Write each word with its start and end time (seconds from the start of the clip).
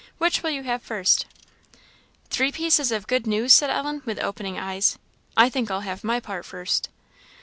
Which 0.17 0.41
will 0.41 0.49
you 0.49 0.63
have 0.63 0.81
first?" 0.81 1.27
"Three 2.31 2.51
pieces 2.51 2.91
of 2.91 3.05
good 3.05 3.27
news!" 3.27 3.53
said 3.53 3.69
Ellen, 3.69 4.01
with 4.03 4.17
opening 4.17 4.57
eyes; 4.57 4.97
"I 5.37 5.47
think 5.47 5.69
I'll 5.69 5.81
have 5.81 6.03
my 6.03 6.19
part 6.19 6.43
first." 6.43 6.89